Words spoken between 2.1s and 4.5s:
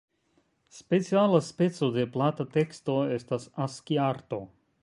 plata teksto estas Aski-arto.